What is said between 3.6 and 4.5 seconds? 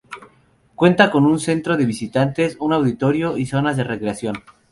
de recreación.